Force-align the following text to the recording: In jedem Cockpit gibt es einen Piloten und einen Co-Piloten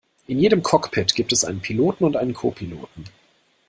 In 0.25 0.39
jedem 0.39 0.63
Cockpit 0.63 1.13
gibt 1.13 1.31
es 1.31 1.45
einen 1.45 1.59
Piloten 1.61 2.05
und 2.05 2.17
einen 2.17 2.33
Co-Piloten 2.33 3.03